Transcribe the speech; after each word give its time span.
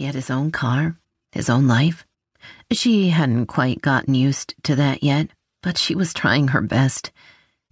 He 0.00 0.06
had 0.06 0.14
his 0.14 0.30
own 0.30 0.50
car, 0.50 0.96
his 1.30 1.50
own 1.50 1.66
life. 1.66 2.06
She 2.72 3.10
hadn't 3.10 3.48
quite 3.48 3.82
gotten 3.82 4.14
used 4.14 4.54
to 4.62 4.74
that 4.76 5.02
yet, 5.02 5.28
but 5.62 5.76
she 5.76 5.94
was 5.94 6.14
trying 6.14 6.48
her 6.48 6.62
best. 6.62 7.10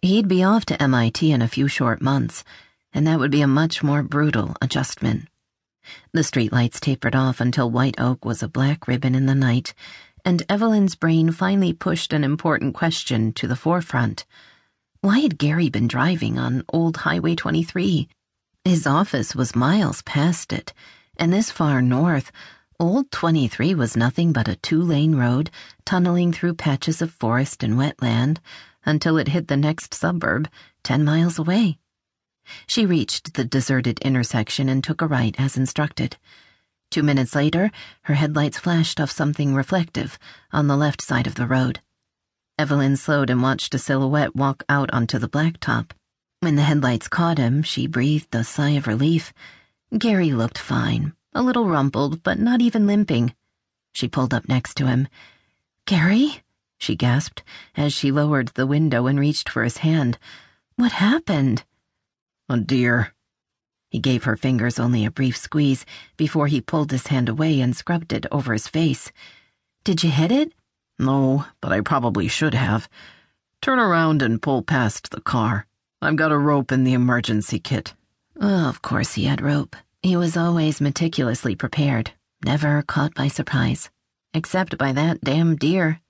He'd 0.00 0.26
be 0.26 0.42
off 0.42 0.64
to 0.66 0.82
MIT 0.82 1.30
in 1.30 1.42
a 1.42 1.48
few 1.48 1.68
short 1.68 2.00
months, 2.00 2.42
and 2.94 3.06
that 3.06 3.18
would 3.18 3.30
be 3.30 3.42
a 3.42 3.46
much 3.46 3.82
more 3.82 4.02
brutal 4.02 4.56
adjustment. 4.62 5.28
The 6.14 6.22
streetlights 6.22 6.80
tapered 6.80 7.14
off 7.14 7.42
until 7.42 7.70
White 7.70 8.00
Oak 8.00 8.24
was 8.24 8.42
a 8.42 8.48
black 8.48 8.88
ribbon 8.88 9.14
in 9.14 9.26
the 9.26 9.34
night, 9.34 9.74
and 10.24 10.44
Evelyn's 10.48 10.94
brain 10.94 11.30
finally 11.30 11.74
pushed 11.74 12.14
an 12.14 12.24
important 12.24 12.72
question 12.72 13.34
to 13.34 13.46
the 13.46 13.54
forefront. 13.54 14.24
Why 15.02 15.18
had 15.18 15.36
Gary 15.36 15.68
been 15.68 15.88
driving 15.88 16.38
on 16.38 16.64
Old 16.70 16.96
Highway 16.96 17.34
23? 17.34 18.08
His 18.64 18.86
office 18.86 19.34
was 19.34 19.54
miles 19.54 20.00
past 20.00 20.54
it 20.54 20.72
and 21.16 21.32
this 21.32 21.50
far 21.50 21.80
north, 21.80 22.30
Old 22.80 23.10
23 23.12 23.74
was 23.74 23.96
nothing 23.96 24.32
but 24.32 24.48
a 24.48 24.56
two 24.56 24.82
lane 24.82 25.14
road 25.14 25.50
tunneling 25.84 26.32
through 26.32 26.54
patches 26.54 27.00
of 27.00 27.12
forest 27.12 27.62
and 27.62 27.74
wetland 27.74 28.38
until 28.84 29.16
it 29.16 29.28
hit 29.28 29.46
the 29.46 29.56
next 29.56 29.94
suburb, 29.94 30.48
10 30.82 31.04
miles 31.04 31.38
away. 31.38 31.78
She 32.66 32.84
reached 32.84 33.34
the 33.34 33.44
deserted 33.44 34.00
intersection 34.00 34.68
and 34.68 34.82
took 34.82 35.00
a 35.00 35.06
right 35.06 35.34
as 35.38 35.56
instructed. 35.56 36.16
Two 36.90 37.02
minutes 37.02 37.34
later, 37.34 37.70
her 38.02 38.14
headlights 38.14 38.58
flashed 38.58 39.00
off 39.00 39.10
something 39.10 39.54
reflective 39.54 40.18
on 40.52 40.66
the 40.66 40.76
left 40.76 41.00
side 41.00 41.26
of 41.26 41.36
the 41.36 41.46
road. 41.46 41.80
Evelyn 42.58 42.96
slowed 42.96 43.30
and 43.30 43.40
watched 43.40 43.74
a 43.74 43.78
silhouette 43.78 44.36
walk 44.36 44.64
out 44.68 44.92
onto 44.92 45.18
the 45.18 45.28
blacktop. 45.28 45.92
When 46.40 46.56
the 46.56 46.62
headlights 46.62 47.08
caught 47.08 47.38
him, 47.38 47.62
she 47.62 47.86
breathed 47.86 48.34
a 48.34 48.44
sigh 48.44 48.70
of 48.70 48.86
relief 48.86 49.32
Gary 49.98 50.32
looked 50.32 50.58
fine, 50.58 51.12
a 51.34 51.42
little 51.42 51.68
rumpled, 51.68 52.22
but 52.24 52.38
not 52.38 52.60
even 52.60 52.86
limping. 52.86 53.32
She 53.92 54.08
pulled 54.08 54.34
up 54.34 54.48
next 54.48 54.74
to 54.78 54.86
him. 54.86 55.06
Gary? 55.86 56.42
she 56.78 56.96
gasped 56.96 57.44
as 57.76 57.92
she 57.92 58.10
lowered 58.10 58.48
the 58.48 58.66
window 58.66 59.06
and 59.06 59.20
reached 59.20 59.48
for 59.48 59.62
his 59.62 59.78
hand. 59.78 60.18
What 60.74 60.92
happened? 60.92 61.62
Oh, 62.48 62.58
dear. 62.58 63.14
He 63.88 64.00
gave 64.00 64.24
her 64.24 64.36
fingers 64.36 64.80
only 64.80 65.04
a 65.04 65.12
brief 65.12 65.36
squeeze 65.36 65.86
before 66.16 66.48
he 66.48 66.60
pulled 66.60 66.90
his 66.90 67.06
hand 67.06 67.28
away 67.28 67.60
and 67.60 67.76
scrubbed 67.76 68.12
it 68.12 68.26
over 68.32 68.52
his 68.52 68.66
face. 68.66 69.12
Did 69.84 70.02
you 70.02 70.10
hit 70.10 70.32
it? 70.32 70.52
No, 70.98 71.46
but 71.60 71.72
I 71.72 71.80
probably 71.80 72.26
should 72.26 72.54
have. 72.54 72.88
Turn 73.62 73.78
around 73.78 74.22
and 74.22 74.42
pull 74.42 74.62
past 74.62 75.12
the 75.12 75.20
car. 75.20 75.66
I've 76.02 76.16
got 76.16 76.32
a 76.32 76.38
rope 76.38 76.72
in 76.72 76.82
the 76.82 76.94
emergency 76.94 77.60
kit. 77.60 77.94
Oh, 78.40 78.68
of 78.68 78.82
course 78.82 79.14
he 79.14 79.24
had 79.24 79.40
rope. 79.40 79.76
He 80.04 80.18
was 80.18 80.36
always 80.36 80.82
meticulously 80.82 81.56
prepared, 81.56 82.10
never 82.44 82.82
caught 82.82 83.14
by 83.14 83.28
surprise. 83.28 83.88
Except 84.34 84.76
by 84.76 84.92
that 84.92 85.22
damn 85.22 85.56
deer. 85.56 86.02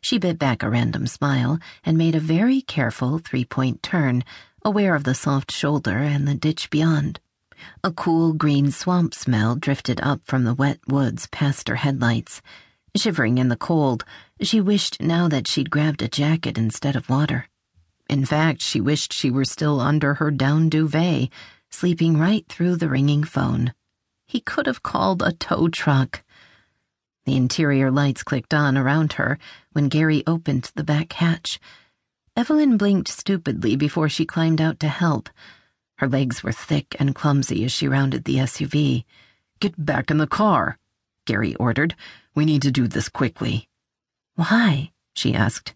She 0.00 0.18
bit 0.18 0.38
back 0.38 0.62
a 0.62 0.70
random 0.70 1.08
smile 1.08 1.58
and 1.82 1.98
made 1.98 2.14
a 2.14 2.20
very 2.20 2.60
careful 2.60 3.18
three 3.18 3.44
point 3.44 3.82
turn, 3.82 4.22
aware 4.64 4.94
of 4.94 5.02
the 5.02 5.16
soft 5.16 5.50
shoulder 5.50 5.98
and 5.98 6.28
the 6.28 6.36
ditch 6.36 6.70
beyond. 6.70 7.18
A 7.82 7.90
cool 7.90 8.34
green 8.34 8.70
swamp 8.70 9.12
smell 9.14 9.56
drifted 9.56 10.00
up 10.00 10.20
from 10.22 10.44
the 10.44 10.54
wet 10.54 10.78
woods 10.86 11.26
past 11.32 11.68
her 11.68 11.74
headlights. 11.74 12.40
Shivering 12.94 13.38
in 13.38 13.48
the 13.48 13.56
cold, 13.56 14.04
she 14.42 14.60
wished 14.60 15.02
now 15.02 15.26
that 15.26 15.48
she'd 15.48 15.70
grabbed 15.70 16.02
a 16.02 16.08
jacket 16.08 16.56
instead 16.56 16.94
of 16.94 17.08
water. 17.08 17.48
In 18.08 18.24
fact, 18.24 18.62
she 18.62 18.80
wished 18.80 19.12
she 19.12 19.28
were 19.28 19.44
still 19.44 19.80
under 19.80 20.14
her 20.14 20.30
down 20.30 20.68
duvet 20.68 21.30
sleeping 21.74 22.16
right 22.16 22.46
through 22.48 22.76
the 22.76 22.88
ringing 22.88 23.24
phone. 23.24 23.74
He 24.26 24.40
could 24.40 24.66
have 24.66 24.82
called 24.82 25.22
a 25.22 25.32
tow 25.32 25.68
truck. 25.68 26.22
The 27.26 27.36
interior 27.36 27.90
lights 27.90 28.22
clicked 28.22 28.54
on 28.54 28.78
around 28.78 29.14
her 29.14 29.38
when 29.72 29.88
Gary 29.88 30.22
opened 30.26 30.70
the 30.74 30.84
back 30.84 31.14
hatch. 31.14 31.58
Evelyn 32.36 32.76
blinked 32.76 33.08
stupidly 33.08 33.74
before 33.76 34.08
she 34.08 34.24
climbed 34.24 34.60
out 34.60 34.78
to 34.80 34.88
help. 34.88 35.28
Her 35.98 36.08
legs 36.08 36.42
were 36.42 36.52
thick 36.52 36.94
and 36.98 37.14
clumsy 37.14 37.64
as 37.64 37.72
she 37.72 37.88
rounded 37.88 38.24
the 38.24 38.36
SUV. 38.36 39.04
Get 39.60 39.84
back 39.84 40.10
in 40.10 40.18
the 40.18 40.26
car, 40.26 40.78
Gary 41.26 41.54
ordered. 41.56 41.94
We 42.34 42.44
need 42.44 42.62
to 42.62 42.70
do 42.70 42.86
this 42.86 43.08
quickly. 43.08 43.68
Why? 44.36 44.92
she 45.14 45.34
asked. 45.34 45.74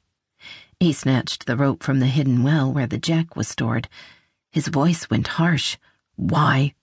He 0.78 0.92
snatched 0.92 1.46
the 1.46 1.56
rope 1.56 1.82
from 1.82 1.98
the 1.98 2.06
hidden 2.06 2.42
well 2.44 2.72
where 2.72 2.86
the 2.86 2.98
jack 2.98 3.34
was 3.34 3.48
stored. 3.48 3.88
His 4.52 4.68
voice 4.68 5.10
went 5.10 5.28
harsh. 5.38 5.76
Why? 6.18 6.74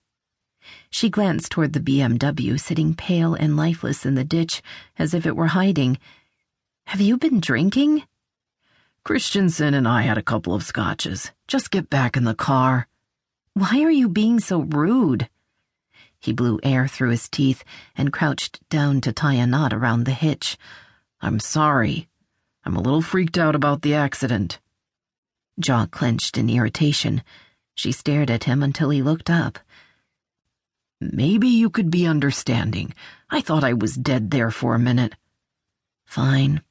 She 0.88 1.10
glanced 1.10 1.52
toward 1.52 1.74
the 1.74 1.80
BMW 1.80 2.58
sitting 2.58 2.94
pale 2.94 3.34
and 3.34 3.54
lifeless 3.54 4.06
in 4.06 4.14
the 4.14 4.24
ditch 4.24 4.62
as 4.98 5.12
if 5.12 5.26
it 5.26 5.36
were 5.36 5.48
hiding. 5.48 5.98
Have 6.86 7.02
you 7.02 7.18
been 7.18 7.38
drinking? 7.38 8.04
Christensen 9.04 9.74
and 9.74 9.86
I 9.86 10.02
had 10.02 10.16
a 10.16 10.22
couple 10.22 10.54
of 10.54 10.62
scotches. 10.62 11.32
Just 11.46 11.70
get 11.70 11.90
back 11.90 12.16
in 12.16 12.24
the 12.24 12.34
car. 12.34 12.88
Why 13.52 13.82
are 13.82 13.90
you 13.90 14.08
being 14.08 14.40
so 14.40 14.62
rude? 14.62 15.28
He 16.18 16.32
blew 16.32 16.58
air 16.62 16.88
through 16.88 17.10
his 17.10 17.28
teeth 17.28 17.62
and 17.94 18.14
crouched 18.14 18.66
down 18.70 19.02
to 19.02 19.12
tie 19.12 19.34
a 19.34 19.46
knot 19.46 19.74
around 19.74 20.04
the 20.04 20.12
hitch. 20.12 20.56
I'm 21.20 21.40
sorry. 21.40 22.08
I'm 22.64 22.74
a 22.74 22.80
little 22.80 23.02
freaked 23.02 23.36
out 23.36 23.54
about 23.54 23.82
the 23.82 23.92
accident. 23.92 24.60
Jaw 25.60 25.84
clenched 25.84 26.38
in 26.38 26.48
irritation. 26.48 27.22
She 27.76 27.92
stared 27.92 28.30
at 28.30 28.44
him 28.44 28.62
until 28.62 28.90
he 28.90 29.02
looked 29.02 29.30
up. 29.30 29.58
Maybe 30.98 31.46
you 31.46 31.68
could 31.68 31.90
be 31.90 32.06
understanding. 32.06 32.94
I 33.28 33.42
thought 33.42 33.62
I 33.62 33.74
was 33.74 33.96
dead 33.96 34.30
there 34.30 34.50
for 34.50 34.74
a 34.74 34.78
minute. 34.78 35.14
Fine. 36.06 36.62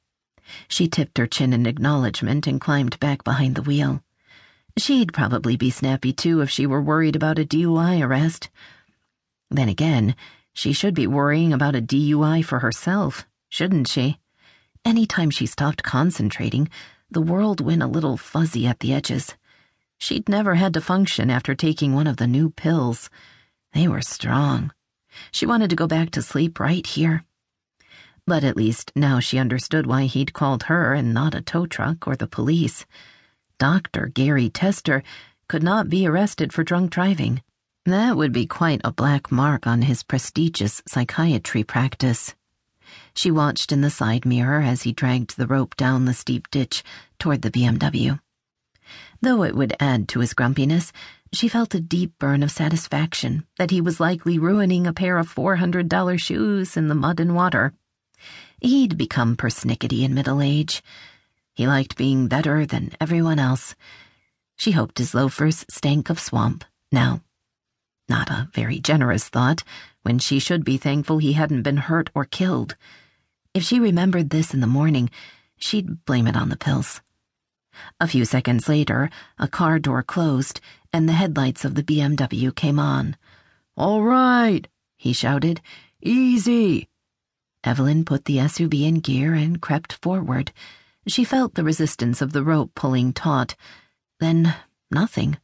She 0.66 0.88
tipped 0.88 1.16
her 1.18 1.28
chin 1.28 1.52
in 1.52 1.64
acknowledgement 1.64 2.48
and 2.48 2.60
climbed 2.60 2.98
back 2.98 3.22
behind 3.22 3.54
the 3.54 3.62
wheel. 3.62 4.02
She'd 4.76 5.12
probably 5.12 5.56
be 5.56 5.70
snappy 5.70 6.12
too 6.12 6.40
if 6.40 6.50
she 6.50 6.66
were 6.66 6.82
worried 6.82 7.14
about 7.14 7.38
a 7.38 7.44
DUI 7.44 8.04
arrest. 8.04 8.50
Then 9.48 9.68
again, 9.68 10.16
she 10.52 10.72
should 10.72 10.94
be 10.94 11.06
worrying 11.06 11.52
about 11.52 11.76
a 11.76 11.80
DUI 11.80 12.44
for 12.44 12.58
herself, 12.58 13.26
shouldn't 13.48 13.86
she? 13.86 14.18
Any 14.84 15.06
time 15.06 15.30
she 15.30 15.46
stopped 15.46 15.84
concentrating, 15.84 16.68
the 17.08 17.22
world 17.22 17.60
went 17.60 17.82
a 17.82 17.86
little 17.86 18.16
fuzzy 18.16 18.66
at 18.66 18.80
the 18.80 18.92
edges. 18.92 19.34
She'd 19.98 20.28
never 20.28 20.54
had 20.54 20.74
to 20.74 20.80
function 20.80 21.30
after 21.30 21.54
taking 21.54 21.94
one 21.94 22.06
of 22.06 22.16
the 22.18 22.26
new 22.26 22.50
pills. 22.50 23.10
They 23.72 23.88
were 23.88 24.02
strong. 24.02 24.72
She 25.30 25.46
wanted 25.46 25.70
to 25.70 25.76
go 25.76 25.86
back 25.86 26.10
to 26.10 26.22
sleep 26.22 26.60
right 26.60 26.86
here. 26.86 27.24
But 28.26 28.44
at 28.44 28.56
least 28.56 28.92
now 28.94 29.20
she 29.20 29.38
understood 29.38 29.86
why 29.86 30.04
he'd 30.04 30.32
called 30.32 30.64
her 30.64 30.94
and 30.94 31.14
not 31.14 31.34
a 31.34 31.40
tow 31.40 31.66
truck 31.66 32.06
or 32.06 32.16
the 32.16 32.26
police. 32.26 32.84
Dr. 33.58 34.08
Gary 34.08 34.50
Tester 34.50 35.02
could 35.48 35.62
not 35.62 35.88
be 35.88 36.06
arrested 36.06 36.52
for 36.52 36.64
drunk 36.64 36.90
driving. 36.90 37.42
That 37.84 38.16
would 38.16 38.32
be 38.32 38.46
quite 38.46 38.80
a 38.82 38.92
black 38.92 39.30
mark 39.30 39.66
on 39.66 39.82
his 39.82 40.02
prestigious 40.02 40.82
psychiatry 40.88 41.62
practice. 41.62 42.34
She 43.14 43.30
watched 43.30 43.70
in 43.70 43.80
the 43.80 43.90
side 43.90 44.26
mirror 44.26 44.60
as 44.60 44.82
he 44.82 44.92
dragged 44.92 45.36
the 45.36 45.46
rope 45.46 45.76
down 45.76 46.04
the 46.04 46.12
steep 46.12 46.50
ditch 46.50 46.82
toward 47.18 47.42
the 47.42 47.50
BMW. 47.50 48.18
Though 49.20 49.42
it 49.42 49.54
would 49.54 49.74
add 49.80 50.08
to 50.08 50.20
his 50.20 50.34
grumpiness, 50.34 50.92
she 51.32 51.48
felt 51.48 51.74
a 51.74 51.80
deep 51.80 52.18
burn 52.18 52.42
of 52.42 52.50
satisfaction 52.50 53.46
that 53.58 53.70
he 53.70 53.80
was 53.80 54.00
likely 54.00 54.38
ruining 54.38 54.86
a 54.86 54.92
pair 54.92 55.18
of 55.18 55.34
$400 55.34 56.20
shoes 56.20 56.76
in 56.76 56.88
the 56.88 56.94
mud 56.94 57.20
and 57.20 57.34
water. 57.34 57.72
He'd 58.60 58.96
become 58.96 59.36
persnickety 59.36 60.02
in 60.02 60.14
middle 60.14 60.40
age. 60.40 60.82
He 61.54 61.66
liked 61.66 61.96
being 61.96 62.28
better 62.28 62.66
than 62.66 62.92
everyone 63.00 63.38
else. 63.38 63.74
She 64.56 64.72
hoped 64.72 64.98
his 64.98 65.14
loafers 65.14 65.64
stank 65.68 66.10
of 66.10 66.20
swamp 66.20 66.64
now. 66.92 67.22
Not 68.08 68.30
a 68.30 68.48
very 68.54 68.78
generous 68.78 69.28
thought, 69.28 69.64
when 70.02 70.18
she 70.18 70.38
should 70.38 70.64
be 70.64 70.76
thankful 70.76 71.18
he 71.18 71.32
hadn't 71.32 71.62
been 71.62 71.76
hurt 71.76 72.10
or 72.14 72.24
killed. 72.24 72.76
If 73.52 73.64
she 73.64 73.80
remembered 73.80 74.30
this 74.30 74.54
in 74.54 74.60
the 74.60 74.66
morning, 74.66 75.10
she'd 75.58 76.04
blame 76.04 76.26
it 76.26 76.36
on 76.36 76.48
the 76.48 76.56
pills. 76.56 77.00
A 78.00 78.08
few 78.08 78.24
seconds 78.24 78.68
later, 78.68 79.10
a 79.38 79.48
car 79.48 79.78
door 79.78 80.02
closed 80.02 80.60
and 80.92 81.08
the 81.08 81.12
headlights 81.12 81.64
of 81.64 81.74
the 81.74 81.82
BMW 81.82 82.54
came 82.54 82.78
on. 82.78 83.16
All 83.76 84.02
right, 84.02 84.66
he 84.96 85.12
shouted. 85.12 85.60
Easy. 86.02 86.88
Evelyn 87.64 88.04
put 88.04 88.24
the 88.24 88.36
SUV 88.36 88.86
in 88.86 89.00
gear 89.00 89.34
and 89.34 89.60
crept 89.60 89.92
forward. 89.92 90.52
She 91.06 91.24
felt 91.24 91.54
the 91.54 91.64
resistance 91.64 92.22
of 92.22 92.32
the 92.32 92.42
rope 92.42 92.72
pulling 92.74 93.12
taut. 93.12 93.54
Then 94.20 94.54
nothing. 94.90 95.38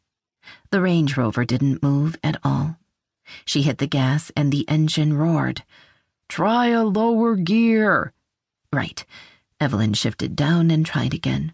The 0.70 0.80
Range 0.80 1.16
Rover 1.16 1.44
didn't 1.44 1.82
move 1.82 2.16
at 2.22 2.38
all. 2.42 2.78
She 3.44 3.62
hit 3.62 3.78
the 3.78 3.86
gas 3.86 4.32
and 4.36 4.52
the 4.52 4.68
engine 4.68 5.14
roared. 5.14 5.62
Try 6.28 6.68
a 6.68 6.84
lower 6.84 7.36
gear. 7.36 8.12
Right. 8.72 9.04
Evelyn 9.60 9.94
shifted 9.94 10.34
down 10.34 10.70
and 10.70 10.84
tried 10.84 11.14
again. 11.14 11.52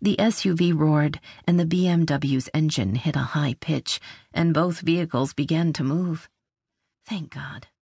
The 0.00 0.16
SUV 0.16 0.78
roared, 0.78 1.20
and 1.46 1.58
the 1.58 1.64
BMW's 1.64 2.48
engine 2.52 2.94
hit 2.94 3.16
a 3.16 3.30
high 3.34 3.54
pitch, 3.60 4.00
and 4.32 4.54
both 4.54 4.80
vehicles 4.80 5.32
began 5.32 5.72
to 5.74 5.84
move. 5.84 6.28
Thank 7.06 7.34
God. 7.34 7.66